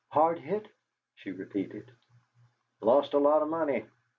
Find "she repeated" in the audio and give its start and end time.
1.13-1.91